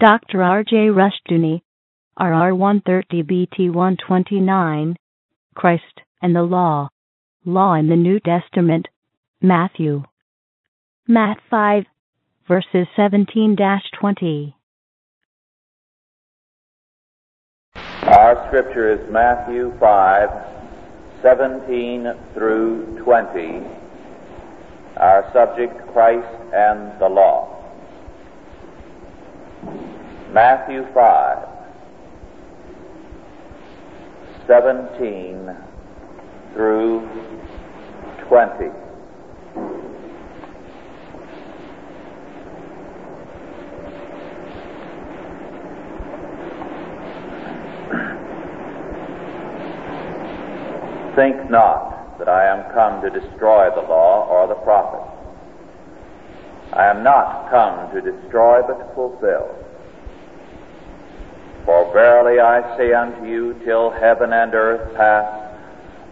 [0.00, 0.42] Dr.
[0.42, 0.88] R.J.
[0.88, 1.60] Rushdoony,
[2.18, 4.96] RR 130 BT 129,
[5.54, 6.88] Christ and the Law,
[7.44, 8.88] Law in the New Testament,
[9.42, 10.04] Matthew.
[11.06, 11.84] Matt 5,
[12.48, 13.58] verses 17
[14.00, 14.56] 20.
[18.04, 20.28] Our scripture is Matthew 5,
[21.20, 23.66] 17 through 20.
[24.96, 27.60] Our subject, Christ and the Law.
[30.32, 31.48] Matthew 5,
[34.46, 35.56] 17
[36.54, 37.00] through
[38.28, 38.60] 20.
[51.16, 55.10] Think not that I am come to destroy the law or the prophets.
[56.72, 59.59] I am not come to destroy but to fulfill.
[61.64, 65.50] For verily I say unto you, till heaven and earth pass,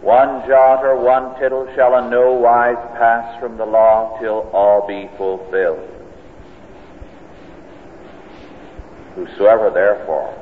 [0.01, 4.87] one jot or one tittle shall in no wise pass from the law till all
[4.87, 5.87] be fulfilled.
[9.15, 10.33] Whosoever therefore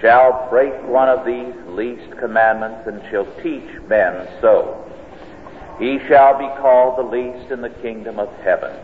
[0.00, 4.84] shall break one of these least commandments and shall teach men so,
[5.78, 8.74] he shall be called the least in the kingdom of heaven.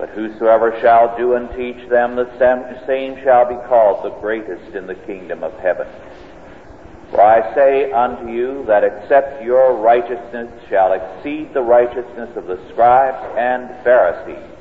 [0.00, 4.86] But whosoever shall do and teach them, the same shall be called the greatest in
[4.86, 5.86] the kingdom of heaven.
[7.10, 12.58] For I say unto you that except your righteousness shall exceed the righteousness of the
[12.70, 14.56] scribes and Pharisees,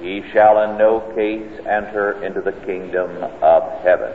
[0.00, 3.10] ye shall in no case enter into the kingdom
[3.42, 4.12] of heaven.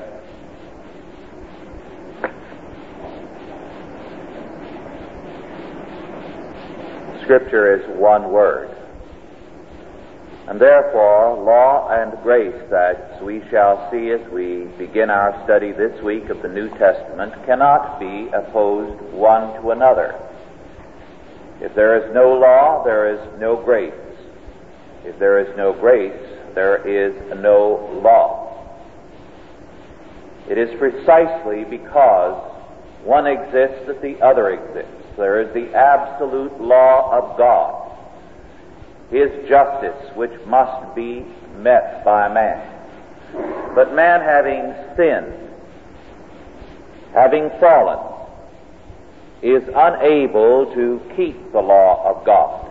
[7.22, 8.77] Scripture is one word.
[10.48, 16.02] And therefore, law and grace, as we shall see as we begin our study this
[16.02, 20.16] week of the New Testament, cannot be opposed one to another.
[21.60, 23.94] If there is no law, there is no grace.
[25.04, 26.16] If there is no grace,
[26.55, 28.48] there is no law.
[30.49, 32.54] It is precisely because
[33.04, 35.08] one exists that the other exists.
[35.17, 37.86] There is the absolute law of God
[39.10, 41.26] his justice, which must be
[41.58, 42.73] met by man.
[43.76, 45.34] But man having sinned,
[47.14, 48.00] having fallen,
[49.42, 52.66] is unable to keep the law of God.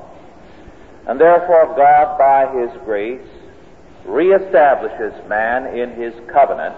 [1.06, 3.26] And therefore God, by His grace,
[4.04, 6.74] reestablishes man in His covenant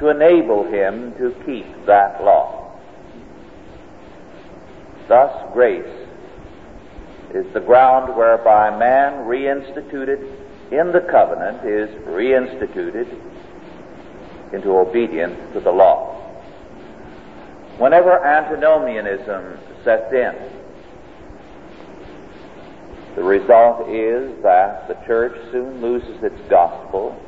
[0.00, 2.78] to enable him to keep that law.
[5.08, 5.99] Thus grace
[7.34, 10.20] is the ground whereby man reinstituted
[10.72, 13.08] in the covenant is reinstituted
[14.52, 16.16] into obedience to the law.
[17.78, 20.34] Whenever antinomianism sets in,
[23.16, 27.20] the result is that the church soon loses its gospel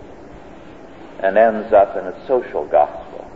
[1.20, 3.30] and ends up in a social gospel.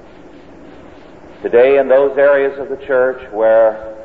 [1.43, 3.96] Today, in those areas of the church where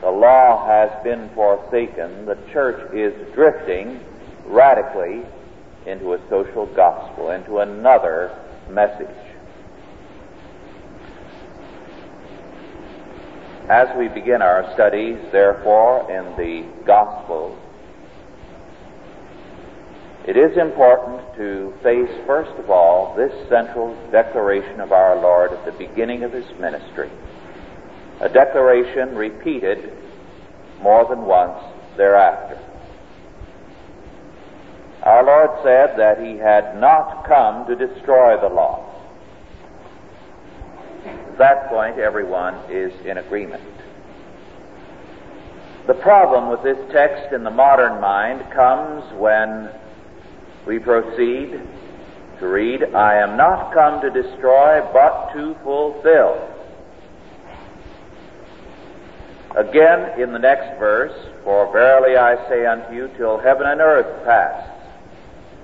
[0.00, 4.00] the law has been forsaken, the church is drifting
[4.46, 5.22] radically
[5.86, 8.34] into a social gospel, into another
[8.70, 9.08] message.
[13.68, 17.56] As we begin our studies, therefore, in the gospel,
[20.26, 25.64] it is important to face, first of all, this central declaration of our Lord at
[25.66, 27.10] the beginning of His ministry
[28.20, 29.92] a declaration repeated
[30.82, 31.58] more than once
[31.96, 32.58] thereafter.
[35.02, 38.86] Our Lord said that He had not come to destroy the law.
[41.06, 43.62] At that point, everyone is in agreement.
[45.86, 49.70] The problem with this text in the modern mind comes when
[50.66, 51.58] we proceed
[52.38, 56.59] to read, I am not come to destroy, but to fulfill.
[59.56, 61.12] Again, in the next verse,
[61.42, 64.70] For verily I say unto you, till heaven and earth pass,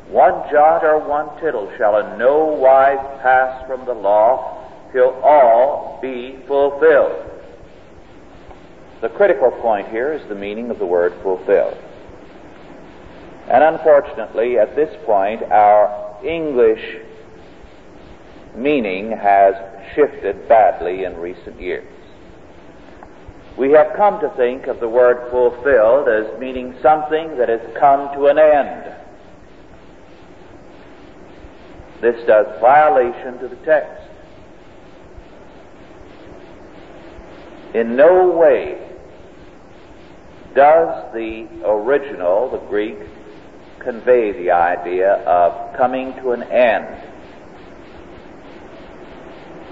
[0.09, 5.99] one jot or one tittle shall in no wise pass from the law till all
[6.01, 7.31] be fulfilled.
[9.03, 11.77] The critical point here is the meaning of the word fulfilled.
[13.49, 16.99] And unfortunately, at this point, our English
[18.57, 19.55] meaning has
[19.95, 21.96] shifted badly in recent years.
[23.57, 28.13] We have come to think of the word fulfilled as meaning something that has come
[28.15, 28.95] to an end.
[32.03, 34.03] This does violation to the text.
[37.75, 38.79] In no way
[40.55, 42.99] does the original, the Greek,
[43.79, 46.87] convey the idea of coming to an end.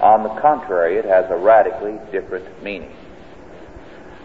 [0.01, 2.91] On the contrary, it has a radically different meaning.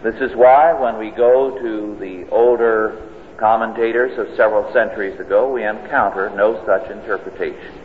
[0.03, 5.63] This is why when we go to the older commentators of several centuries ago, we
[5.63, 7.81] encounter no such interpretation.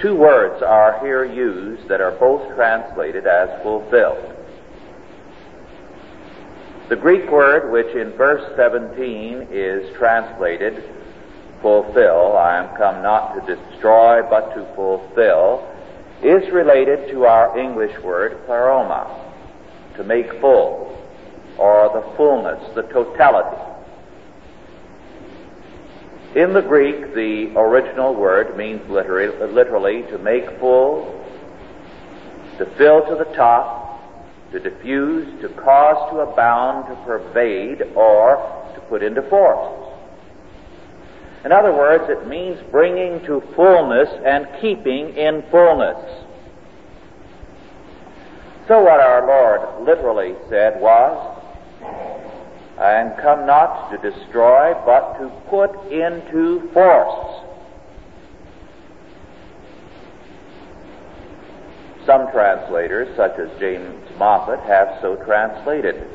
[0.00, 4.34] Two words are here used that are both translated as fulfilled.
[6.88, 10.84] The Greek word, which in verse 17 is translated
[11.62, 15.66] fulfill, I am come not to destroy but to fulfill,
[16.22, 19.23] is related to our English word pleroma,
[19.96, 21.00] to make full,
[21.58, 23.56] or the fullness, the totality.
[26.34, 31.24] In the Greek, the original word means literally, literally to make full,
[32.58, 33.82] to fill to the top,
[34.50, 39.84] to diffuse, to cause to abound, to pervade, or to put into force.
[41.44, 46.23] In other words, it means bringing to fullness and keeping in fullness.
[48.66, 51.40] So what our Lord literally said was,
[52.78, 57.42] I am come not to destroy, but to put into force.
[62.06, 66.06] Some translators, such as James Moffatt, have so translated.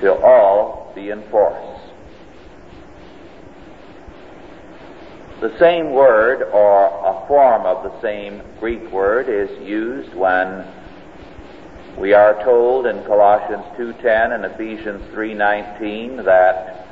[0.00, 1.79] Till all be in force.
[5.40, 10.66] The same word or a form of the same Greek word is used when
[11.98, 16.84] we are told in Colossians 2:10 and Ephesians 3:19 that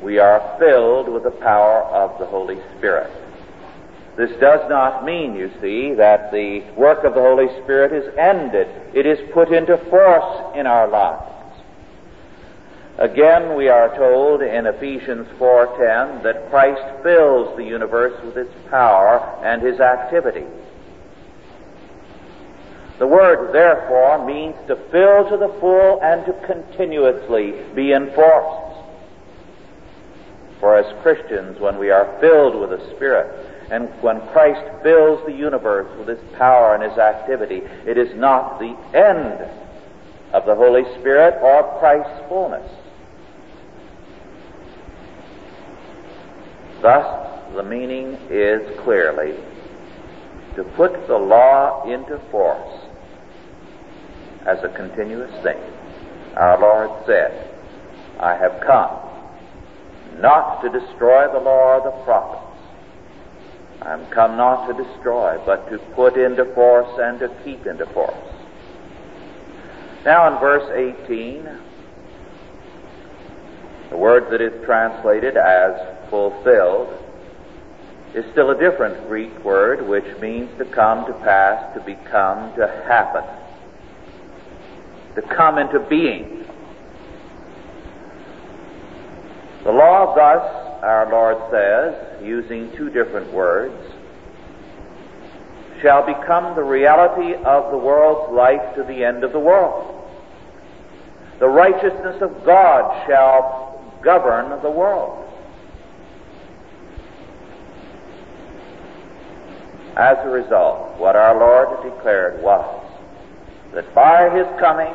[0.00, 3.10] we are filled with the power of the Holy Spirit.
[4.16, 8.68] This does not mean, you see, that the work of the Holy Spirit is ended.
[8.94, 11.39] It is put into force in our lives.
[13.00, 19.22] Again, we are told in Ephesians 4:10 that Christ fills the universe with his power
[19.42, 20.44] and his activity.
[22.98, 28.76] The word therefore means to fill to the full and to continuously be enforced.
[30.60, 33.28] For as Christians, when we are filled with the Spirit,
[33.70, 38.58] and when Christ fills the universe with His power and His activity, it is not
[38.58, 39.48] the end
[40.34, 42.70] of the Holy Spirit or Christ's fullness.
[46.82, 49.34] Thus, the meaning is clearly
[50.56, 52.86] to put the law into force
[54.46, 55.58] as a continuous thing.
[56.36, 57.50] Our Lord said,
[58.18, 62.50] I have come not to destroy the law or the prophets,
[63.82, 67.86] I am come not to destroy, but to put into force and to keep into
[67.86, 68.14] force.
[70.04, 70.70] Now in verse
[71.06, 71.48] 18,
[73.90, 76.92] the word that is translated as fulfilled
[78.14, 82.66] is still a different Greek word which means to come to pass, to become, to
[82.86, 83.22] happen,
[85.14, 86.44] to come into being.
[89.62, 93.76] The law thus our Lord says, using two different words,
[95.82, 99.96] shall become the reality of the world's life to the end of the world.
[101.38, 105.19] The righteousness of God shall govern the world.
[110.00, 112.86] As a result, what our Lord declared was
[113.74, 114.94] that by His coming,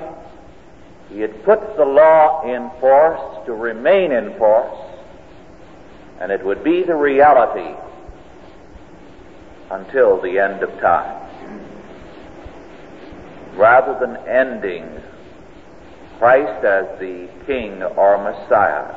[1.09, 4.75] He had put the law in force to remain in force
[6.19, 7.77] and it would be the reality
[9.69, 11.21] until the end of time.
[13.55, 14.89] Rather than ending
[16.17, 18.95] Christ as the King or Messiah,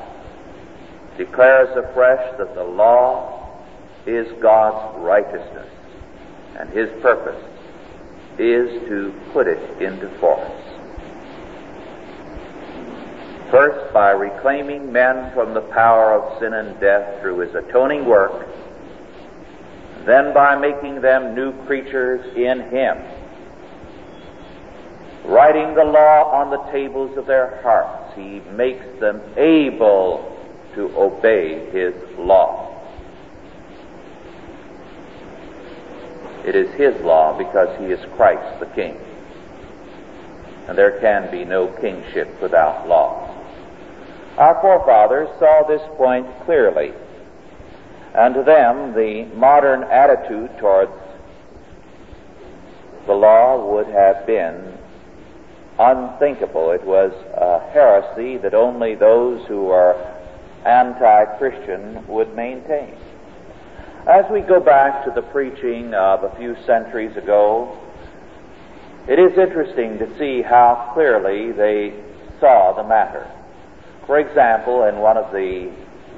[1.18, 3.58] declares afresh that the law
[4.06, 5.68] is God's righteousness,
[6.58, 7.42] and His purpose
[8.38, 10.50] is to put it into force.
[13.50, 18.46] First, by reclaiming men from the power of sin and death through his atoning work,
[20.04, 22.98] then by making them new creatures in him,
[25.24, 30.36] writing the law on the tables of their hearts, he makes them able
[30.74, 32.67] to obey his law.
[36.49, 38.99] It is his law because he is Christ the King.
[40.67, 43.28] And there can be no kingship without law.
[44.38, 46.95] Our forefathers saw this point clearly,
[48.14, 50.93] and to them the modern attitude towards
[53.07, 54.78] the law would have been
[55.78, 56.71] unthinkable.
[56.71, 59.97] It was a heresy that only those who are
[60.64, 62.97] anti-Christian would maintain.
[64.08, 67.76] As we go back to the preaching of a few centuries ago,
[69.06, 71.92] it is interesting to see how clearly they
[72.40, 73.30] saw the matter.
[74.06, 75.70] For example, in one of the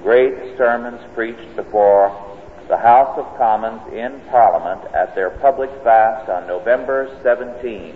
[0.04, 2.14] great sermons preached before
[2.68, 7.92] the House of Commons in Parliament at their public fast on November 17,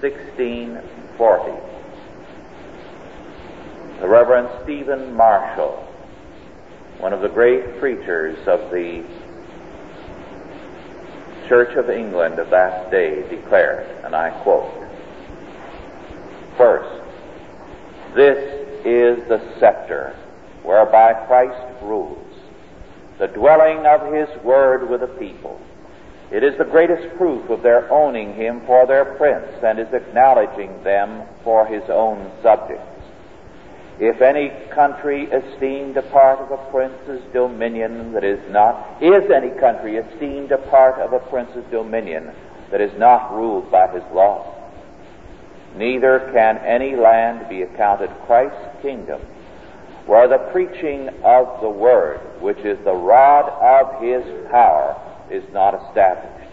[0.00, 1.52] 1640,
[4.00, 5.87] the Reverend Stephen Marshall,
[6.98, 9.04] one of the great preachers of the
[11.48, 14.70] Church of England of that day, declared, and I quote,
[16.58, 17.02] First,
[18.14, 18.36] this
[18.84, 20.14] is the scepter
[20.62, 22.34] whereby Christ rules,
[23.18, 25.58] the dwelling of His Word with the people.
[26.30, 30.82] It is the greatest proof of their owning Him for their Prince and is acknowledging
[30.84, 32.97] them for His own subjects.
[34.00, 39.50] If any country esteemed a part of a prince's dominion that is not, is any
[39.58, 42.30] country esteemed a part of a prince's dominion
[42.70, 44.54] that is not ruled by his law?
[45.76, 49.20] Neither can any land be accounted Christ's kingdom
[50.06, 54.96] where the preaching of the word, which is the rod of his power,
[55.30, 56.50] is not established.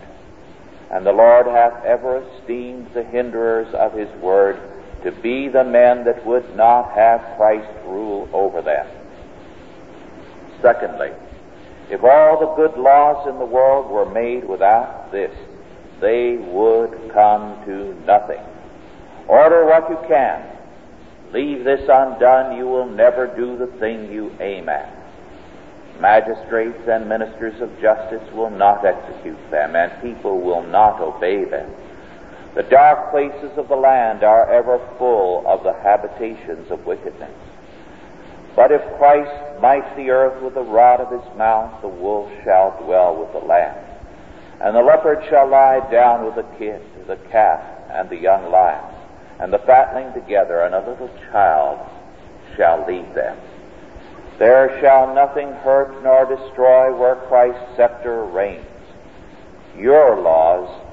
[0.91, 4.59] And the Lord hath ever esteemed the hinderers of his word
[5.05, 8.87] to be the men that would not have Christ rule over them.
[10.63, 11.11] Secondly,
[11.91, 15.31] if all the good laws in the world were made without this,
[16.01, 18.41] they would come to nothing.
[19.27, 20.43] Order what you can.
[21.31, 24.91] Leave this undone, you will never do the thing you aim at.
[25.99, 31.71] Magistrates and ministers of justice will not execute them, and people will not obey them.
[32.55, 37.33] The dark places of the land are ever full of the habitations of wickedness.
[38.55, 42.81] But if Christ smites the earth with the rod of his mouth, the wolf shall
[42.81, 43.75] dwell with the lamb.
[44.61, 48.95] And the leopard shall lie down with the kid, the calf, and the young lion.
[49.37, 51.85] And the fatling together, and a little child
[52.55, 53.37] shall lead them.
[54.39, 58.65] There shall nothing hurt nor destroy where Christ's scepter reigns.
[59.77, 60.84] Your laws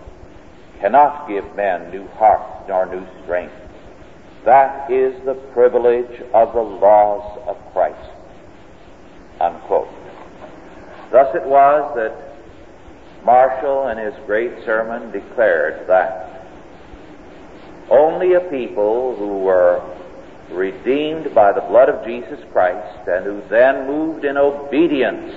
[0.83, 3.55] cannot give men new hearts nor new strength.
[4.45, 8.11] That is the privilege of the laws of Christ.
[9.41, 9.89] Unquote.
[11.12, 16.49] Thus it was that Marshall in his great sermon declared that
[17.89, 19.81] only a people who were
[20.51, 25.33] redeemed by the blood of Jesus Christ and who then moved in obedience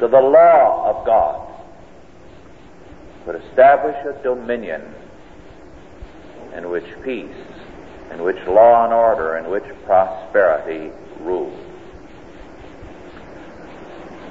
[0.00, 1.43] to the law of God
[3.24, 4.82] but establish a dominion
[6.54, 7.34] in which peace,
[8.12, 11.52] in which law and order, in which prosperity rule.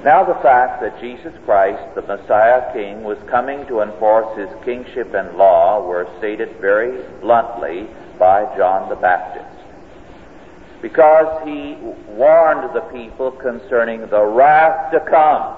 [0.04, 5.14] Now the fact that Jesus Christ, the Messiah King, was coming to enforce his kingship
[5.14, 9.46] and law were stated very bluntly by John the Baptist.
[10.82, 11.76] Because he
[12.12, 15.56] warned the people concerning the wrath to come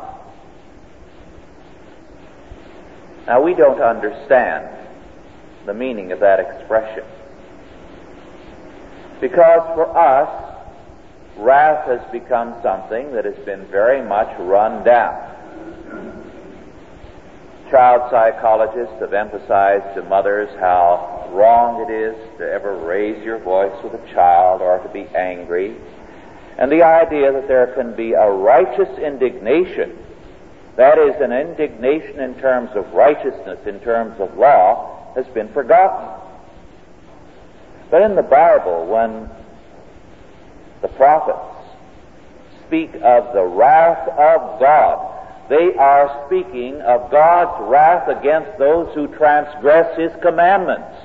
[3.26, 4.68] Now, we don't understand
[5.66, 7.04] the meaning of that expression.
[9.20, 10.54] Because for us,
[11.36, 15.32] wrath has become something that has been very much run down.
[17.70, 23.74] Child psychologists have emphasized to mothers how wrong it is to ever raise your voice
[23.82, 25.76] with a child or to be angry.
[26.58, 29.98] And the idea that there can be a righteous indignation
[30.76, 36.22] that is, an indignation in terms of righteousness, in terms of law, has been forgotten.
[37.90, 39.30] But in the Bible, when
[40.82, 41.38] the prophets
[42.66, 45.12] speak of the wrath of God,
[45.48, 50.96] they are speaking of God's wrath against those who transgress His commandments.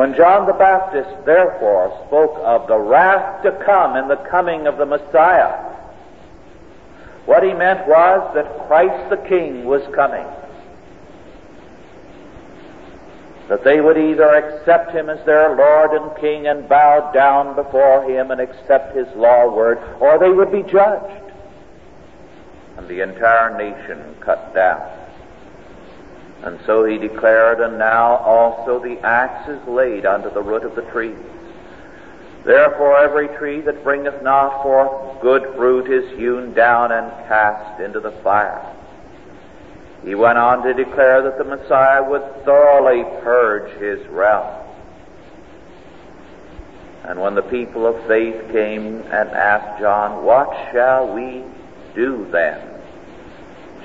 [0.00, 4.78] When John the Baptist therefore spoke of the wrath to come and the coming of
[4.78, 5.76] the Messiah,
[7.26, 10.24] what he meant was that Christ the King was coming.
[13.50, 18.02] That they would either accept him as their Lord and King and bow down before
[18.10, 21.30] him and accept his law word, or they would be judged
[22.78, 24.99] and the entire nation cut down.
[26.42, 30.74] And so he declared, And now also the axe is laid unto the root of
[30.74, 31.18] the trees.
[32.44, 38.00] Therefore every tree that bringeth not forth good fruit is hewn down and cast into
[38.00, 38.64] the fire.
[40.04, 44.56] He went on to declare that the Messiah would thoroughly purge his realm.
[47.04, 51.44] And when the people of faith came and asked John, What shall we
[51.94, 52.69] do then?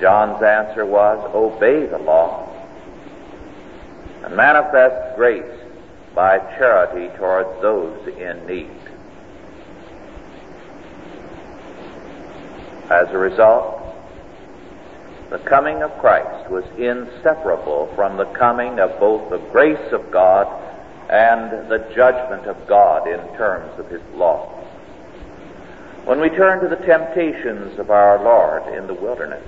[0.00, 2.52] John's answer was, Obey the law
[4.24, 5.60] and manifest grace
[6.14, 8.70] by charity towards those in need.
[12.90, 13.82] As a result,
[15.30, 20.46] the coming of Christ was inseparable from the coming of both the grace of God
[21.10, 24.46] and the judgment of God in terms of His law.
[26.04, 29.44] When we turn to the temptations of our Lord in the wilderness,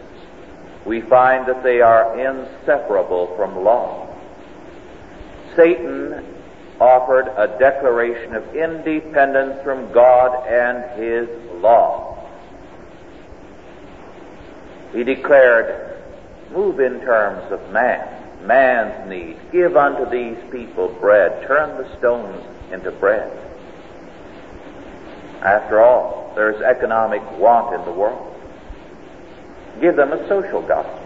[0.84, 4.08] we find that they are inseparable from law.
[5.56, 6.24] Satan
[6.80, 11.28] offered a declaration of independence from God and His
[11.60, 12.14] law.
[14.92, 16.00] He declared,
[16.52, 19.36] move in terms of man, man's need.
[19.52, 21.46] Give unto these people bread.
[21.46, 22.42] Turn the stones
[22.72, 23.30] into bread.
[25.42, 28.37] After all, there's economic want in the world.
[29.80, 31.04] Give them a social gospel.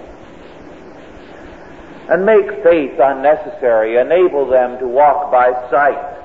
[2.08, 3.96] And make faith unnecessary.
[3.96, 6.18] Enable them to walk by sight.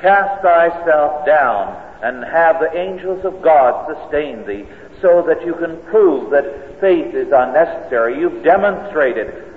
[0.00, 4.66] Cast thyself down and have the angels of God sustain thee
[5.00, 8.18] so that you can prove that faith is unnecessary.
[8.18, 9.52] You've demonstrated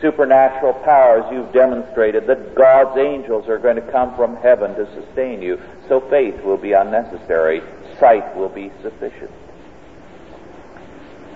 [0.00, 1.24] supernatural powers.
[1.32, 5.60] You've demonstrated that God's angels are going to come from heaven to sustain you.
[5.88, 7.62] So faith will be unnecessary.
[7.98, 9.30] Sight will be sufficient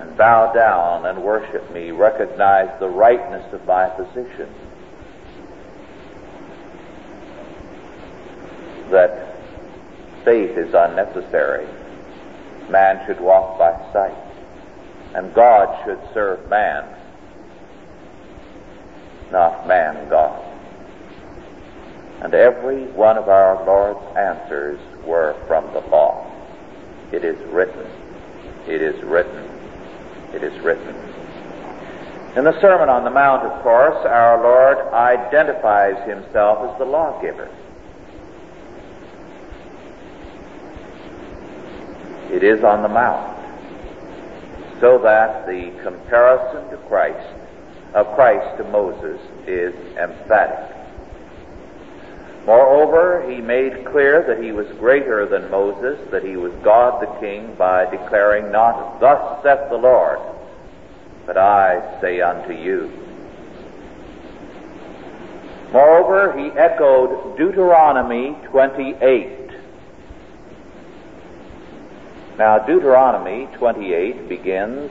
[0.01, 4.49] and bow down and worship me, recognize the rightness of my position.
[8.91, 9.37] That
[10.25, 11.69] faith is unnecessary.
[12.71, 14.17] Man should walk by sight,
[15.15, 16.89] and God should serve man,
[19.31, 20.47] not man God.
[22.23, 26.31] And every one of our Lord's answers were from the law.
[27.13, 27.87] It is written.
[28.67, 29.60] It is written
[30.35, 30.95] it is written.
[32.37, 37.49] In the Sermon on the Mount, of course, our Lord identifies himself as the lawgiver.
[42.31, 43.37] It is on the Mount,
[44.81, 47.35] so that the comparison to Christ,
[47.95, 50.80] of Christ to Moses, is emphatic.
[52.47, 57.21] Moreover, he made clear that he was greater than Moses, that he was God the
[57.21, 60.19] King, by declaring not, Thus saith the Lord,
[61.27, 62.91] but I say unto you.
[65.73, 69.51] Moreover, he echoed Deuteronomy 28.
[72.39, 74.91] Now, Deuteronomy 28 begins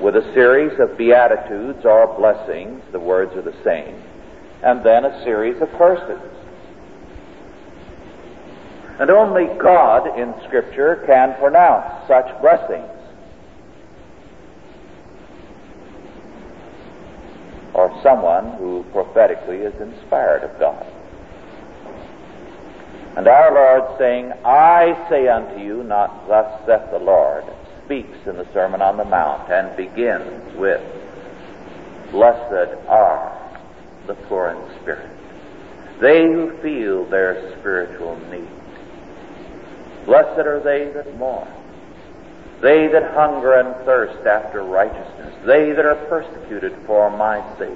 [0.00, 4.00] with a series of beatitudes or blessings, the words are the same,
[4.62, 6.31] and then a series of curses.
[9.02, 12.86] And only God in Scripture can pronounce such blessings.
[17.74, 20.86] Or someone who prophetically is inspired of God.
[23.16, 27.42] And our Lord saying, I say unto you, not thus saith the Lord,
[27.84, 30.80] speaks in the Sermon on the Mount and begins with,
[32.12, 33.60] Blessed are
[34.06, 35.10] the poor in spirit,
[36.00, 38.61] they who feel their spiritual need.
[40.04, 41.48] Blessed are they that mourn,
[42.60, 47.70] they that hunger and thirst after righteousness, they that are persecuted for my sake.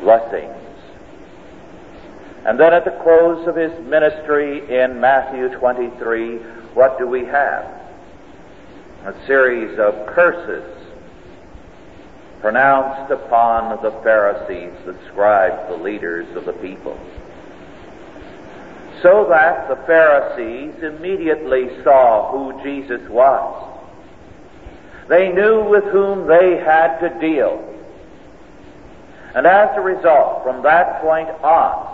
[0.00, 0.56] Blessings.
[2.44, 6.38] And then at the close of his ministry in Matthew 23,
[6.74, 7.64] what do we have?
[9.04, 10.64] A series of curses
[12.40, 16.98] pronounced upon the Pharisees, the scribes, the leaders of the people
[19.02, 23.68] so that the Pharisees immediately saw who Jesus was.
[25.08, 27.68] They knew with whom they had to deal.
[29.34, 31.88] And as a result, from that point on,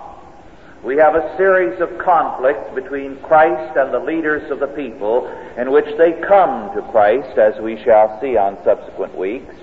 [0.85, 5.73] we have a series of conflicts between Christ and the leaders of the people in
[5.73, 9.55] which they come to Christ, as we shall see on subsequent weeks,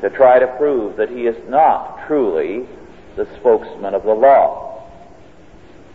[0.00, 2.66] to try to prove that he is not truly
[3.16, 4.71] the spokesman of the law.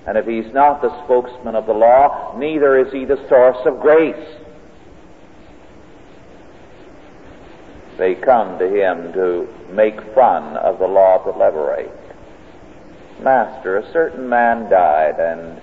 [0.07, 3.81] And if he's not the spokesman of the law, neither is he the source of
[3.81, 4.37] grace.
[7.97, 11.91] they come to him to make fun of the law to levirate.
[13.21, 15.59] Master, a certain man died and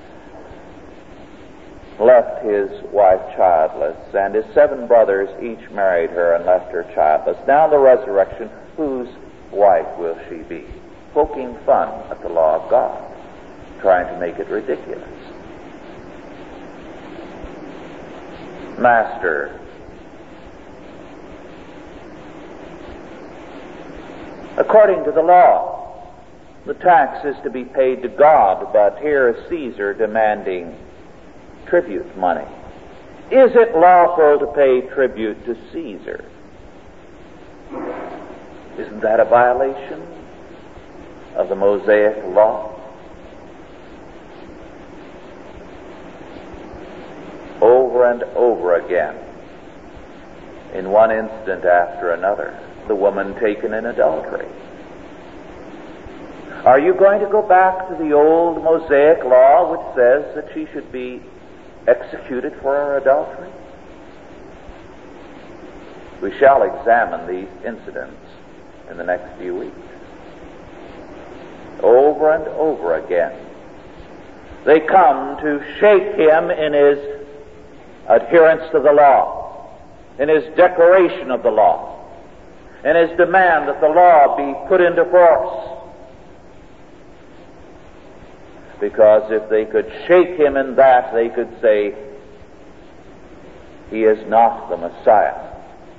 [2.00, 7.38] left his wife childless, and his seven brothers each married her and left her childless.
[7.46, 9.08] Now, the resurrection, whose
[9.52, 10.66] wife will she be?
[11.12, 13.13] Poking fun at the law of God,
[13.84, 15.06] trying to make it ridiculous.
[18.78, 19.60] Master,
[24.56, 26.10] according to the law,
[26.64, 30.74] the tax is to be paid to God, but here is Caesar demanding
[31.66, 32.48] tribute money.
[33.30, 36.24] Is it lawful to pay tribute to Caesar?
[38.78, 40.06] Isn't that a violation
[41.36, 42.73] of the Mosaic law?
[47.60, 49.16] Over and over again,
[50.74, 54.48] in one instant after another, the woman taken in adultery.
[56.64, 60.66] Are you going to go back to the old Mosaic law which says that she
[60.72, 61.22] should be
[61.86, 63.50] executed for her adultery?
[66.22, 68.16] We shall examine these incidents
[68.90, 69.76] in the next few weeks.
[71.82, 73.38] Over and over again,
[74.64, 77.13] they come to shake him in his
[78.08, 79.70] adherence to the law,
[80.18, 81.90] in his declaration of the law,
[82.84, 85.70] in his demand that the law be put into force.
[88.80, 91.94] Because if they could shake him in that, they could say,
[93.90, 95.52] He is not the Messiah,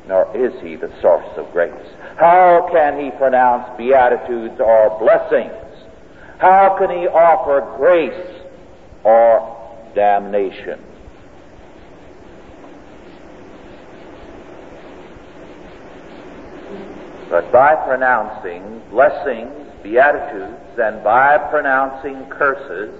[0.08, 1.74] nor is He the source of grace.
[2.18, 5.54] How can He pronounce beatitudes or blessings?
[6.38, 8.44] How can He offer grace
[9.04, 10.85] or damnation?
[17.30, 22.92] But by pronouncing blessings Beatitudes, and by pronouncing curses,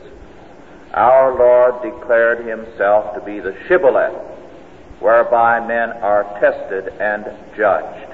[0.94, 4.14] our Lord declared himself to be the shibboleth
[5.00, 7.26] whereby men are tested and
[7.58, 8.14] judged.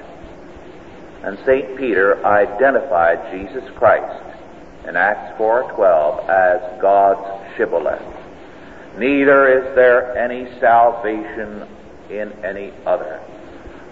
[1.22, 1.76] And St.
[1.76, 4.24] Peter identified Jesus Christ
[4.88, 8.02] in Acts 4:12 as God's shibboleth.
[8.96, 11.68] Neither is there any salvation
[12.08, 13.20] in any other.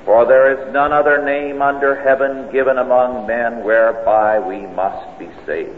[0.05, 5.29] For there is none other name under heaven given among men whereby we must be
[5.45, 5.77] saved.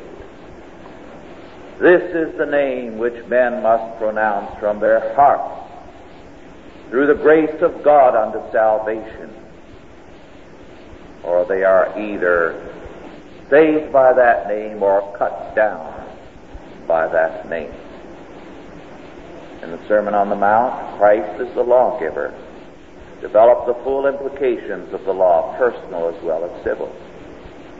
[1.81, 5.69] This is the name which men must pronounce from their hearts
[6.91, 9.35] through the grace of God unto salvation.
[11.25, 12.73] Or they are either
[13.51, 15.89] saved by that name or cut down
[16.87, 17.73] by that name.
[19.63, 22.33] In the Sermon on the Mount, Christ is the lawgiver
[23.23, 26.95] develop the full implications of the law, personal as well as civil,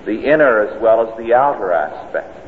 [0.07, 2.39] the inner as well as the outer aspect.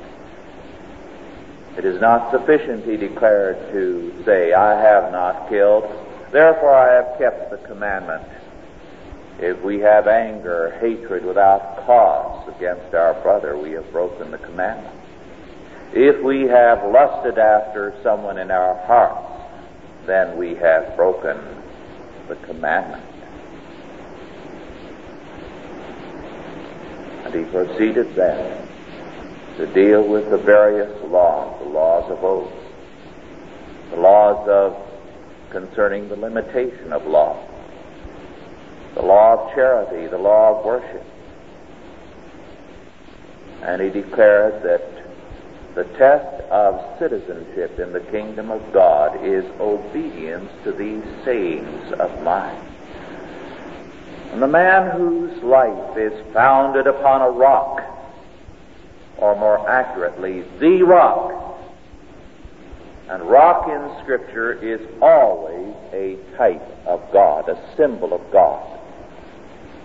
[1.77, 5.85] It is not sufficient, he declared, to say, I have not killed,
[6.31, 8.23] therefore I have kept the commandment.
[9.41, 14.95] If we have anger, hatred without cause against our brother, we have broken the commandment.
[15.93, 19.33] If we have lusted after someone in our hearts,
[20.07, 21.64] then we have broken
[22.29, 23.05] the commandment.
[27.25, 28.69] And he proceeded then
[29.57, 32.53] to deal with the various laws, the laws of oath,
[33.91, 34.77] the laws of
[35.51, 37.47] concerning the limitation of law,
[38.95, 41.05] the law of charity, the law of worship.
[43.63, 44.94] And he declared that
[45.75, 52.23] the test of citizenship in the kingdom of God is obedience to these sayings of
[52.23, 52.65] mine.
[54.33, 57.83] And the man whose life is founded upon a rock,
[59.19, 61.59] or more accurately, the rock,
[63.09, 68.74] and rock in Scripture is always a type of God, a symbol of God.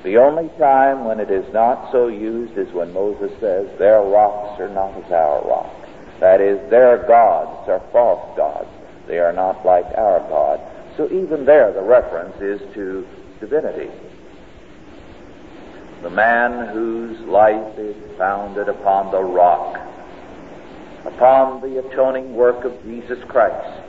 [0.03, 4.59] The only time when it is not so used is when Moses says, Their rocks
[4.61, 5.89] are not as our rocks.
[6.21, 8.69] That is, their gods are false gods.
[9.07, 10.61] They are not like our God.
[10.95, 13.05] So even there, the reference is to
[13.41, 13.91] divinity.
[16.01, 19.79] The man whose life is founded upon the rock,
[21.03, 23.81] upon the atoning work of Jesus Christ,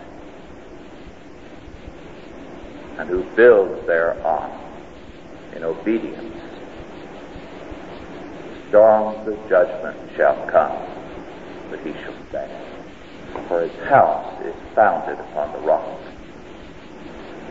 [2.98, 4.59] and who builds thereon
[5.54, 6.36] in obedience,
[8.68, 10.90] storms of judgment shall come
[11.70, 13.46] but he shall stand.
[13.48, 16.00] For his house is founded upon the rock.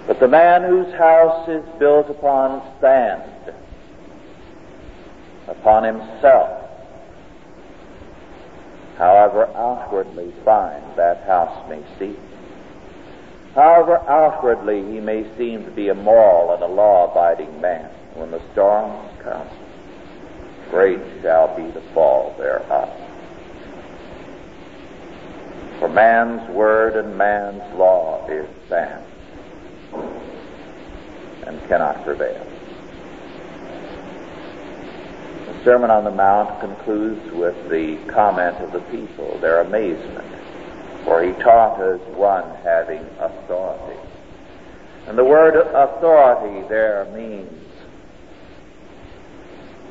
[0.07, 3.53] But the man whose house is built upon sand
[5.47, 6.69] upon himself,
[8.97, 12.28] however outwardly fine that house may seem.
[13.55, 18.31] However outwardly he may seem to be a moral and a law abiding man, when
[18.31, 19.47] the storms come,
[20.69, 22.89] great shall be the fall thereof.
[25.79, 29.03] For man's word and man's law is sand
[31.47, 32.45] and cannot prevail.
[35.47, 40.27] The Sermon on the Mount concludes with the comment of the people, their amazement,
[41.09, 43.99] for he taught as one having authority.
[45.07, 47.51] And the word authority there means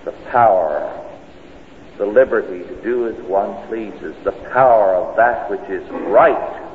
[0.05, 1.05] the power,
[1.97, 6.71] the liberty to do as one pleases, the power of that which is right.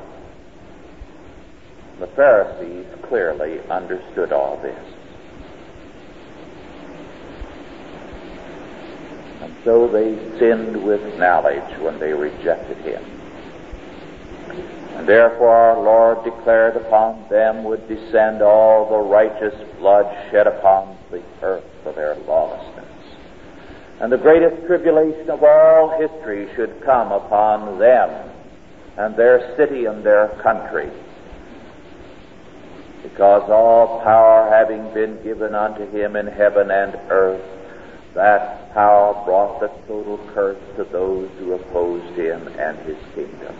[2.02, 4.86] The Pharisees clearly understood all this.
[9.42, 13.13] And so they sinned with knowledge when they rejected him.
[14.96, 20.98] And therefore our Lord declared upon them would descend all the righteous blood shed upon
[21.12, 22.86] the earth for their lawlessness.
[24.00, 28.32] And the greatest tribulation of all history should come upon them
[28.98, 30.90] and their city and their country.
[33.02, 37.44] Because all power having been given unto him in heaven and earth,
[38.14, 43.56] that power brought the total curse to those who opposed him and his kingdom.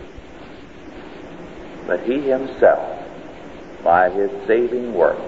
[1.86, 2.98] But he himself,
[3.82, 5.18] by his saving work,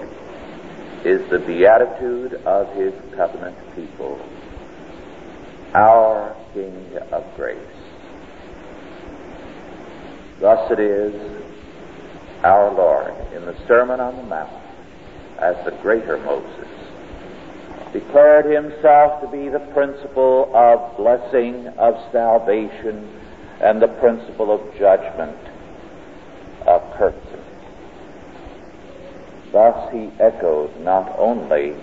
[1.05, 4.19] is the beatitude of his covenant people,
[5.73, 7.57] our King of grace.
[10.39, 11.13] Thus it is
[12.43, 14.51] our Lord in the Sermon on the Mount
[15.39, 16.67] as the greater Moses
[17.93, 23.07] declared himself to be the principle of blessing, of salvation,
[23.61, 25.37] and the principle of judgment,
[26.65, 27.21] of curses.
[29.57, 31.73] Thus he echoed not only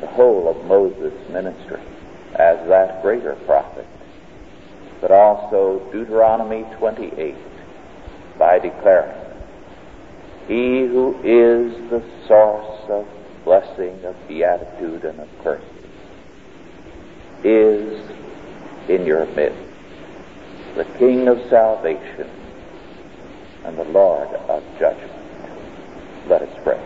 [0.00, 1.80] the whole of Moses' ministry
[2.34, 3.86] as that greater prophet,
[5.00, 7.36] but also Deuteronomy 28
[8.36, 9.16] by declaring,
[10.48, 13.06] He who is the source of
[13.44, 15.68] blessing, of beatitude, and of curses
[17.44, 18.10] is
[18.88, 19.56] in your midst,
[20.74, 22.28] the King of salvation
[23.64, 25.15] and the Lord of judgment.
[26.28, 26.82] Let us pray.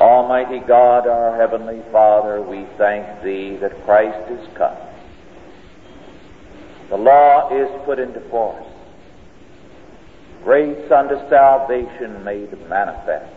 [0.00, 4.76] Almighty God, our Heavenly Father, we thank Thee that Christ is come.
[6.88, 8.66] The law is put into force.
[10.42, 13.34] Grace unto salvation made manifest.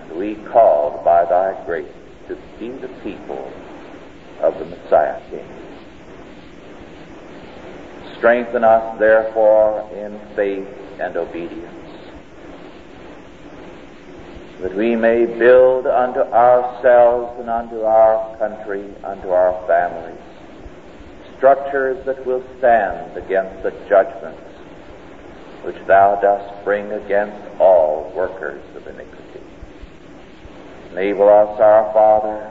[0.00, 1.92] And we called by Thy grace
[2.28, 3.52] to be the people
[4.40, 5.46] of the Messiah King.
[8.18, 11.84] Strengthen us, therefore, in faith and obedience
[14.64, 20.18] that we may build unto ourselves and unto our country, unto our families,
[21.36, 24.40] structures that will stand against the judgments
[25.64, 29.40] which thou dost bring against all workers of iniquity.
[30.92, 32.50] Enable us, our Father,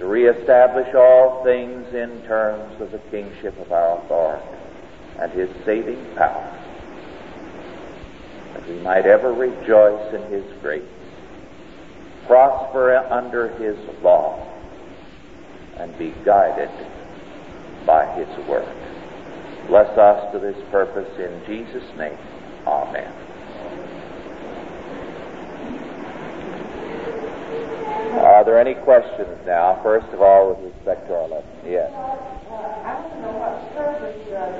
[0.00, 4.42] to reestablish all things in terms of the kingship of our Lord
[5.20, 6.61] and his saving power
[8.62, 10.82] that we might ever rejoice in His grace,
[12.26, 14.48] prosper under His law,
[15.76, 16.70] and be guided
[17.86, 18.68] by His word.
[19.68, 22.18] Bless us to this purpose in Jesus' name.
[22.66, 23.12] Amen.
[28.20, 29.80] Are there any questions now?
[29.82, 31.48] First of all, with respect to our lesson.
[31.64, 31.90] Yes.
[31.92, 32.52] Uh,
[32.84, 34.52] I want to know what purpose uh,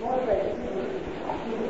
[0.00, 0.97] motivated you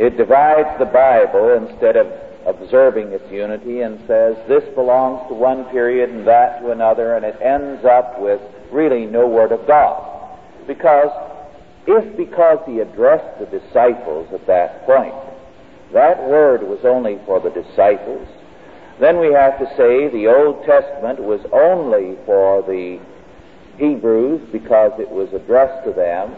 [0.00, 2.06] It divides the Bible instead of
[2.46, 7.24] observing its unity and says this belongs to one period and that to another, and
[7.26, 8.40] it ends up with
[8.72, 10.38] really no Word of God.
[10.66, 11.10] Because
[11.86, 15.14] if because he addressed the disciples at that point,
[15.92, 18.26] that Word was only for the disciples,
[19.00, 23.00] Then we have to say the Old Testament was only for the
[23.78, 26.34] Hebrews because it was addressed to them.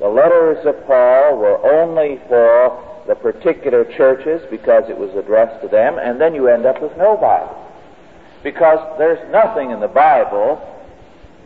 [0.00, 5.68] The letters of Paul were only for the particular churches because it was addressed to
[5.68, 7.56] them, and then you end up with no Bible.
[8.44, 10.62] Because there's nothing in the Bible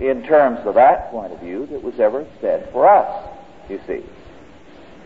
[0.00, 3.30] in terms of that point of view that was ever said for us,
[3.70, 4.04] you see.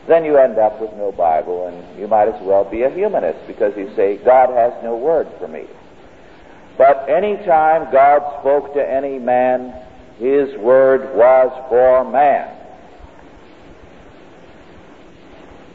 [0.08, 3.46] Then you end up with no Bible, and you might as well be a humanist
[3.46, 5.66] because you say, God has no word for me.
[6.78, 9.74] But any time God spoke to any man,
[10.18, 12.56] his word was for man.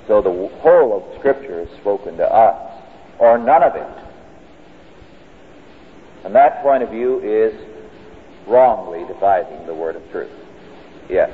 [0.07, 2.83] So the whole of Scripture is spoken to us,
[3.19, 3.87] or none of it.
[6.23, 7.53] And that point of view is
[8.47, 10.31] wrongly dividing the word of truth.
[11.09, 11.31] Yes.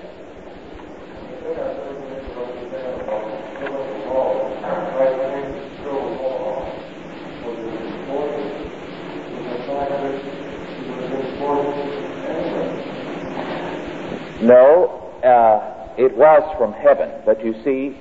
[14.42, 17.98] No, uh, it was from heaven, but you see,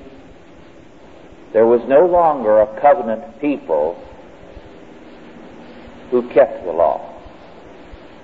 [1.56, 3.98] there was no longer a covenant people
[6.10, 7.18] who kept the law.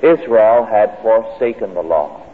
[0.02, 2.26] Israel had forsaken the law.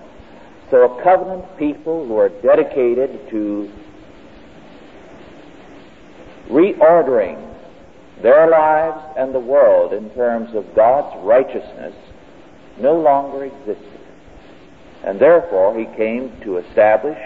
[0.73, 3.71] So a covenant people who are dedicated to
[6.49, 7.49] reordering
[8.21, 11.95] their lives and the world in terms of God's righteousness
[12.81, 14.01] no longer existed.
[15.05, 17.19] And therefore he came to establish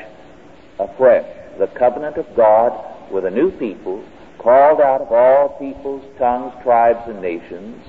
[0.78, 1.24] afresh
[1.58, 4.05] the covenant of God with a new people
[4.38, 7.85] called out of all peoples, tongues, tribes, and nations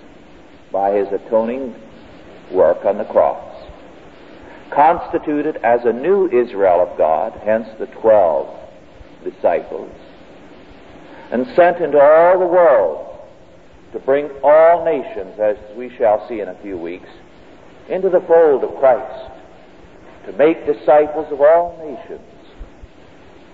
[0.71, 1.73] by his atoning
[2.51, 3.49] work on the cross.
[4.71, 8.59] Constituted as a new Israel of God, hence the twelve
[9.23, 9.91] disciples,
[11.31, 13.09] and sent into all the world
[13.93, 17.09] to bring all nations, as we shall see in a few weeks,
[17.89, 19.31] into the fold of Christ,
[20.25, 22.27] to make disciples of all nations.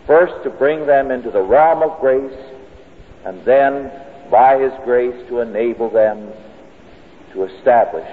[0.09, 2.33] First, to bring them into the realm of grace,
[3.25, 3.91] and then,
[4.31, 6.33] by His grace, to enable them
[7.33, 8.09] to establish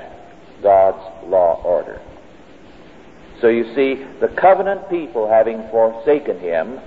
[0.63, 1.99] God's law order.
[3.41, 6.81] So you see, the covenant people having forsaken Him,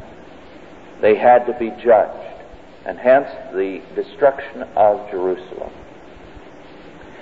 [1.02, 2.44] they had to be judged,
[2.86, 5.72] and hence the destruction of Jerusalem.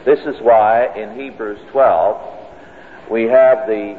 [0.04, 3.96] This is why in Hebrews 12 we have the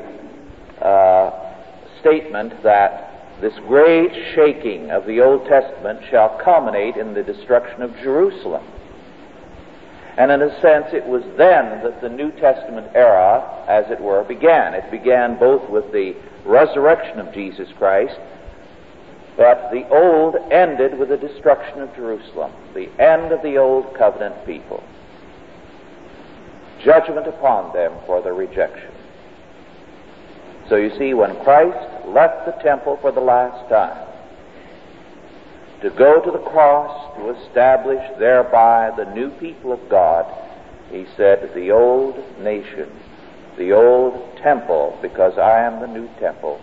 [0.85, 1.55] uh,
[2.03, 3.08] statement that
[3.40, 8.64] this great shaking of the Old Testament shall culminate in the destruction of Jerusalem.
[10.16, 14.24] And in a sense, it was then that the New Testament era, as it were,
[14.24, 14.74] began.
[14.74, 18.18] It began both with the resurrection of Jesus Christ,
[19.37, 24.44] but the old ended with the destruction of Jerusalem, the end of the old covenant
[24.44, 24.83] people.
[26.83, 28.90] Judgment upon them for their rejection.
[30.69, 34.07] So you see, when Christ left the temple for the last time,
[35.83, 40.27] to go to the cross to establish thereby the new people of God,
[40.91, 42.91] he said, The old nation,
[43.57, 46.61] the old temple, because I am the new temple,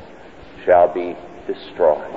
[0.66, 1.16] shall be
[1.48, 2.12] destroyed.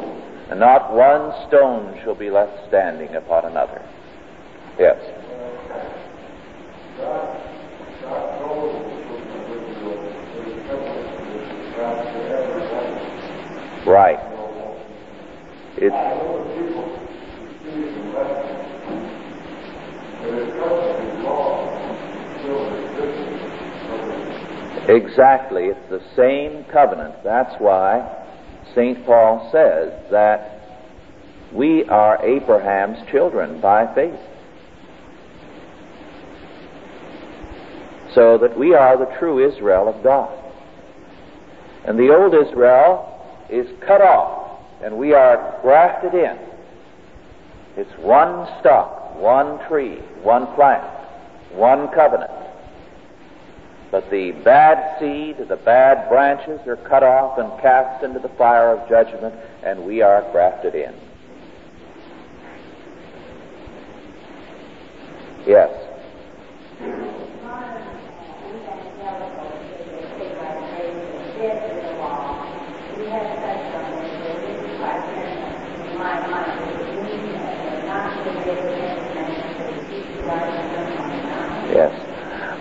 [0.50, 3.82] And not one stone shall be left standing upon another.
[4.78, 4.98] Yes.
[13.86, 14.18] Right.
[15.76, 15.94] It's
[24.88, 25.64] Exactly.
[25.66, 27.14] It's the same covenant.
[27.22, 28.24] That's why
[28.74, 29.04] St.
[29.04, 30.62] Paul says that
[31.54, 34.18] we are Abraham's children by faith.
[38.14, 40.37] So that we are the true Israel of God.
[41.86, 43.14] And the old Israel
[43.48, 46.38] is cut off, and we are grafted in.
[47.76, 50.84] It's one stock, one tree, one plant,
[51.52, 52.32] one covenant.
[53.90, 58.76] But the bad seed, the bad branches are cut off and cast into the fire
[58.76, 59.34] of judgment,
[59.64, 60.94] and we are grafted in.
[65.46, 65.87] Yes.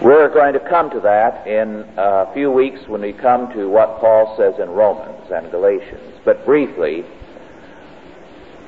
[0.08, 4.00] We're going to come to that in a few weeks when we come to what
[4.00, 6.16] Paul says in Romans and Galatians.
[6.24, 7.04] But briefly,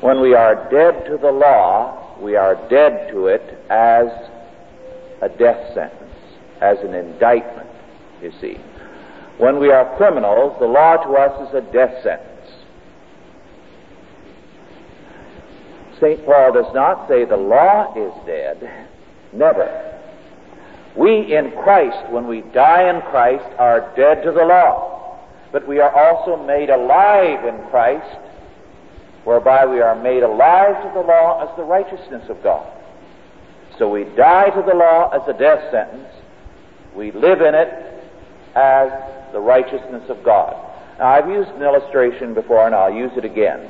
[0.02, 4.08] when we are dead to the law, we are dead to it as
[5.22, 6.14] a death sentence,
[6.60, 7.70] as an indictment,
[8.22, 8.58] you see.
[9.38, 12.52] When we are criminals, the law to us is a death sentence.
[16.02, 16.26] St.
[16.26, 18.90] Paul does not say the law is dead.
[19.32, 19.89] Never.
[20.96, 25.20] We in Christ, when we die in Christ, are dead to the law.
[25.52, 28.18] But we are also made alive in Christ,
[29.24, 32.72] whereby we are made alive to the law as the righteousness of God.
[33.78, 36.08] So we die to the law as a death sentence.
[36.96, 37.70] We live in it
[38.56, 38.90] as
[39.32, 40.56] the righteousness of God.
[40.98, 43.70] Now, I've used an illustration before, and I'll use it again.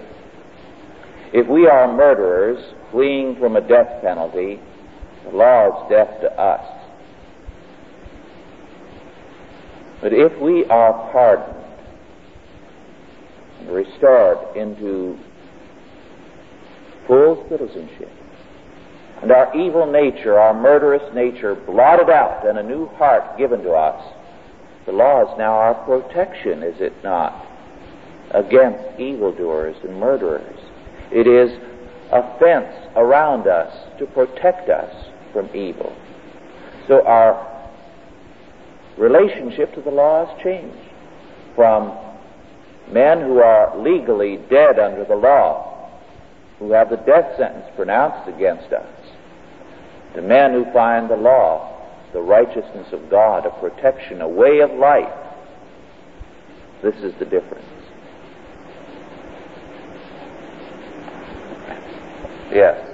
[1.31, 4.59] If we are murderers fleeing from a death penalty,
[5.25, 6.78] the law is death to us.
[10.01, 11.57] But if we are pardoned
[13.59, 15.17] and restored into
[17.07, 18.09] full citizenship,
[19.21, 23.71] and our evil nature, our murderous nature blotted out, and a new heart given to
[23.71, 24.13] us,
[24.85, 27.45] the law is now our protection, is it not,
[28.31, 30.59] against evildoers and murderers?
[31.11, 31.51] It is
[32.11, 34.93] a fence around us to protect us
[35.33, 35.95] from evil.
[36.87, 37.58] So our
[38.99, 40.77] relationship to the law has changed
[41.55, 41.97] from
[42.91, 45.89] men who are legally dead under the law,
[46.59, 48.87] who have the death sentence pronounced against us,
[50.15, 51.79] to men who find the law
[52.13, 55.13] the righteousness of God, a protection, a way of life.
[56.81, 57.65] This is the difference.
[62.51, 62.89] Yes.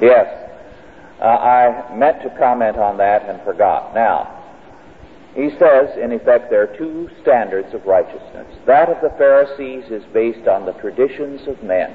[0.00, 0.26] Yes.
[1.20, 3.94] Uh, I meant to comment on that and forgot.
[3.94, 4.38] Now,
[5.34, 8.46] he says, in effect, there are two standards of righteousness.
[8.66, 11.94] That of the Pharisees is based on the traditions of men.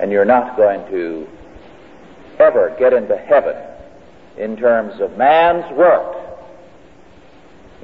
[0.00, 1.28] And you're not going to
[2.40, 3.54] ever get into heaven
[4.36, 6.16] in terms of man's work,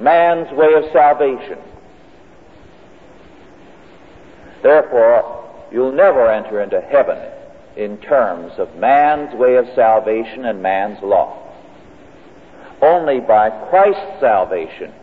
[0.01, 1.59] man's way of salvation.
[4.63, 7.36] Therefore, you'll never enter into heaven
[7.77, 11.43] in terms of man's way of salvation and man's law
[12.81, 14.93] only by Christ's salvation,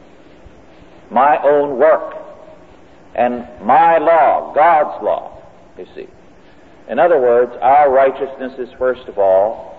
[1.10, 2.14] my own work,
[3.14, 5.42] and my law, God's law,
[5.78, 6.06] you see.
[6.88, 9.74] In other words, our righteousness is first of all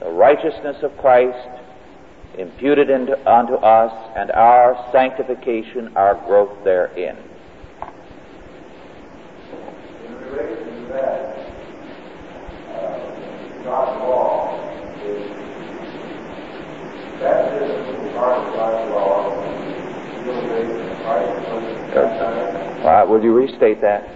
[0.00, 1.48] the righteousness of Christ
[2.38, 7.16] imputed into, unto us and our sanctification, our growth therein.
[10.06, 11.38] In relation to that,
[12.70, 14.56] uh, God's law
[15.04, 15.28] is
[22.80, 24.08] all right, would you restate that?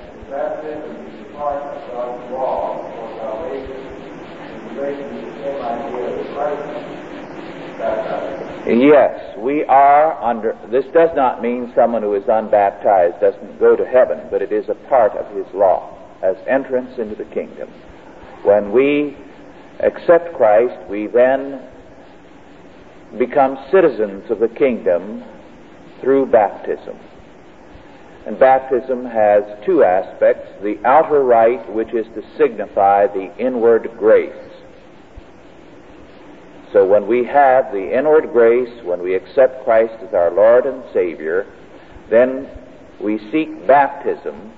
[8.67, 10.57] Yes, we are under.
[10.71, 14.69] This does not mean someone who is unbaptized doesn't go to heaven, but it is
[14.71, 17.69] a part of his law as entrance into the kingdom.
[18.45, 19.17] When we
[19.81, 21.69] accept Christ, we then
[23.19, 25.25] become citizens of the kingdom
[26.01, 26.99] through baptism.
[28.27, 34.33] And baptism has two aspects the outer rite, which is to signify the inward grace.
[36.73, 40.83] So when we have the inward grace, when we accept Christ as our Lord and
[40.95, 41.47] Savior,
[42.11, 42.49] then
[43.03, 44.53] we seek baptism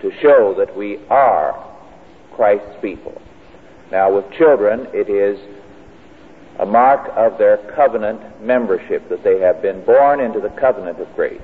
[0.00, 1.76] to show that we are
[2.34, 3.20] Christ's people.
[3.90, 5.38] Now, with children, it is
[6.58, 11.14] a mark of their covenant membership, that they have been born into the covenant of
[11.14, 11.40] grace.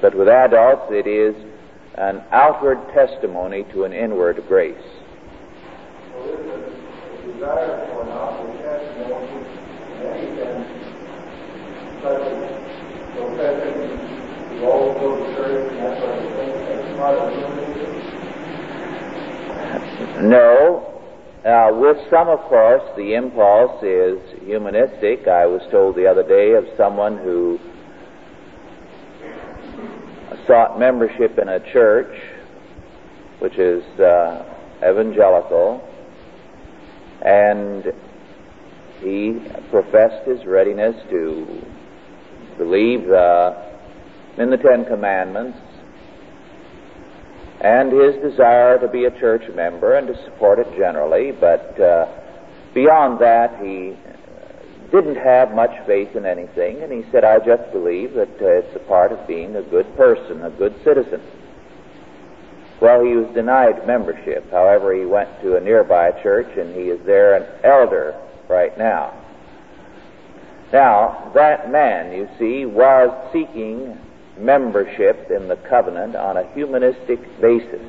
[0.00, 1.36] But with adults, it is
[1.94, 4.74] an outward testimony to an inward grace.
[20.20, 20.92] No,
[21.44, 25.26] now, with some, of course, the impulse is humanistic.
[25.26, 27.58] I was told the other day of someone who
[30.46, 32.14] sought membership in a church
[33.40, 34.44] which is uh,
[34.88, 35.82] evangelical,
[37.22, 37.92] and
[39.00, 39.40] he
[39.72, 41.60] professed his readiness to
[42.56, 43.52] believe uh,
[44.38, 45.58] in the Ten Commandments
[47.62, 52.08] and his desire to be a church member and to support it generally, but uh,
[52.74, 53.96] beyond that, he
[54.90, 58.76] didn't have much faith in anything, and he said, I just believe that uh, it's
[58.76, 61.22] a part of being a good person, a good citizen.
[62.80, 64.50] Well, he was denied membership.
[64.50, 69.14] However, he went to a nearby church, and he is there an elder right now.
[70.72, 73.96] Now, that man, you see, was seeking
[74.42, 77.86] membership in the covenant on a humanistic basis.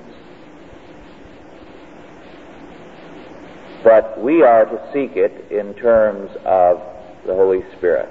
[3.84, 6.82] But we are to seek it in terms of
[7.26, 8.10] the Holy Spirit.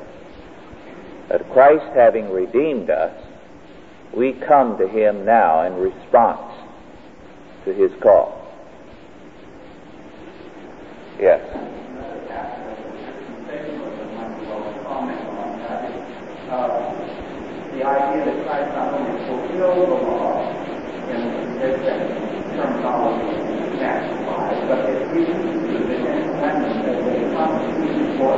[1.29, 3.15] That Christ having redeemed us,
[4.15, 6.53] we come to Him now in response
[7.65, 8.39] to His call.
[11.19, 11.41] Yes.
[17.85, 20.47] Idea that Christ not only fulfilled the law
[21.11, 21.21] in
[21.59, 21.79] this
[22.55, 25.43] terminology nationalized, but it uses
[25.89, 28.33] the Ten Commandments as a constitution for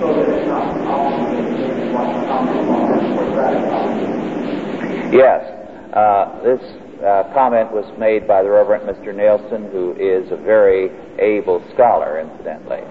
[0.00, 5.12] so that it's not obligated one common law for gratifying.
[5.12, 5.44] Yes.
[5.92, 6.62] Uh, this
[7.02, 9.14] uh, comment was made by the Reverend Mr.
[9.14, 10.88] Nelson, who is a very
[11.18, 12.82] able scholar, incidentally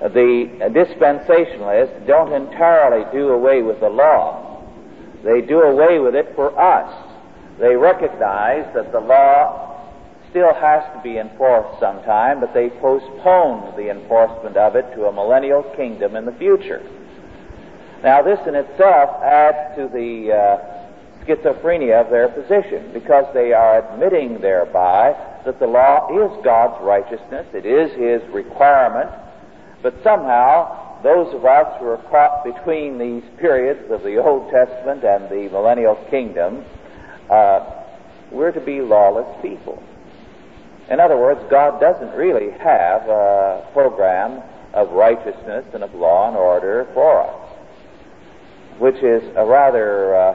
[0.00, 4.62] the dispensationalists don't entirely do away with the law.
[5.24, 6.92] They do away with it for us.
[7.58, 9.68] They recognize that the law
[10.30, 15.12] still has to be enforced sometime, but they postpone the enforcement of it to a
[15.12, 16.82] millennial kingdom in the future.
[18.04, 23.82] Now, this in itself adds to the uh, schizophrenia of their position because they are
[23.82, 29.10] admitting thereby that the law is God's righteousness, it is His requirement
[29.82, 35.04] but somehow, those of us who are caught between these periods of the Old Testament
[35.04, 36.64] and the millennial kingdom,
[37.30, 37.84] uh,
[38.32, 39.82] we're to be lawless people.
[40.90, 44.42] In other words, God doesn't really have a program
[44.74, 47.58] of righteousness and of law and order for us,
[48.78, 50.34] which is a rather uh,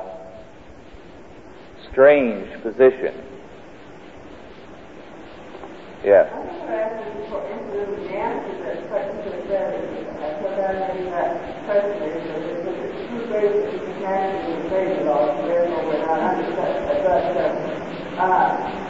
[1.92, 3.33] strange position.
[6.04, 6.28] Yes.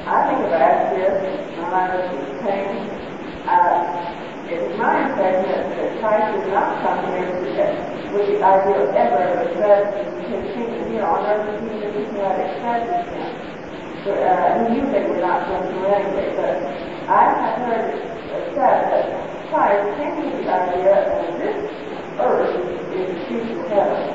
[0.05, 2.81] I think no matter if pain.
[3.45, 7.29] Uh, it's my impression that, Christ did not come here
[8.11, 11.61] with the idea of ever accepting his kingdom on earth.
[11.61, 13.37] He he had accepted him.
[14.03, 15.77] But, uh, he knew they were not going to.
[16.35, 18.13] But I have heard
[18.55, 19.11] said
[19.51, 21.59] that came with the idea that this
[22.15, 22.55] earth
[22.95, 24.07] is the future heaven.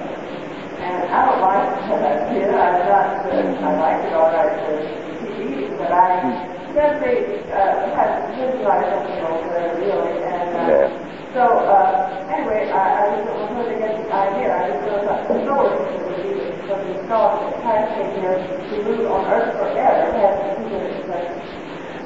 [0.80, 2.48] And I don't like that idea.
[2.48, 4.72] I'm not, uh, I like it all right to
[5.20, 6.32] TV, but I
[6.72, 10.24] definitely uh, have good life over there, really.
[10.24, 11.34] And uh, Yeah.
[11.36, 14.48] so, uh, anyway, I, I don't want to get the idea.
[14.48, 18.38] I just feel that the story would be because we saw that Christ came here
[18.40, 20.08] to rule on earth forever.
[20.08, 21.57] It has to it.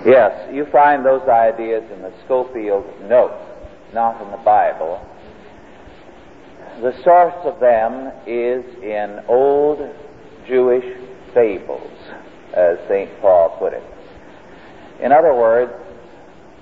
[0.05, 3.41] Yes, you find those ideas in the Scofield notes,
[3.95, 5.01] not in the Bible.
[6.81, 9.79] The source of them is in old
[10.49, 10.85] Jewish
[11.35, 11.93] fables,
[12.53, 13.11] as St.
[13.21, 13.83] Paul put it.
[15.01, 15.73] In other words,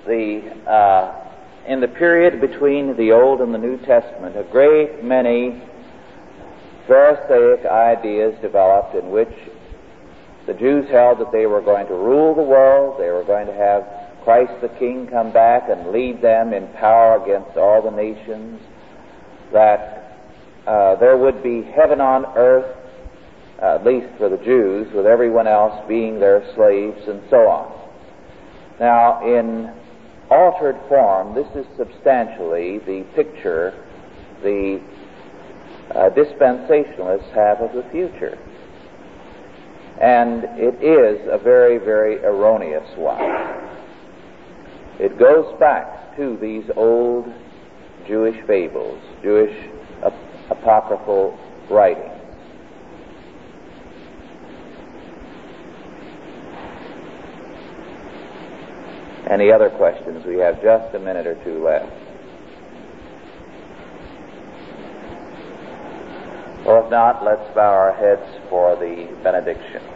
[0.05, 1.31] the, uh,
[1.67, 5.61] in the period between the Old and the New Testament, a great many
[6.87, 9.33] Pharisaic ideas developed in which
[10.47, 13.53] the Jews held that they were going to rule the world, they were going to
[13.53, 13.85] have
[14.23, 18.61] Christ the King come back and lead them in power against all the nations,
[19.51, 20.17] that
[20.67, 22.77] uh, there would be heaven on earth,
[23.61, 27.81] uh, at least for the Jews, with everyone else being their slaves, and so on.
[28.79, 29.71] Now, in
[30.29, 33.73] altered form, this is substantially the picture
[34.41, 34.81] the
[35.91, 38.37] uh, dispensationalists have of the future.
[40.01, 43.21] And it is a very, very erroneous one.
[44.99, 47.31] It goes back to these old
[48.07, 49.55] Jewish fables, Jewish
[50.03, 50.13] ap-
[50.49, 51.37] apocryphal
[51.69, 52.07] writings.
[59.29, 60.25] Any other questions?
[60.25, 61.93] We have just a minute or two left.
[66.65, 69.90] Or if not, let's bow our heads for the benediction.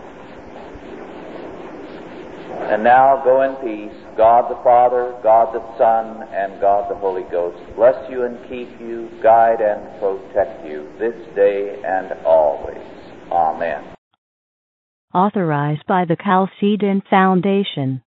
[2.57, 3.93] And now go in peace.
[4.17, 8.69] God the Father, God the Son, and God the Holy Ghost bless you and keep
[8.79, 12.81] you, guide and protect you this day and always.
[13.31, 13.93] Amen.
[15.13, 18.01] Authorized by the Chalcedon Foundation.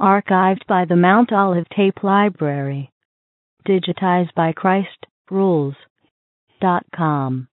[0.00, 2.90] Archived by the Mount Olive Tape Library.
[3.66, 7.48] Digitized by ChristRules.com.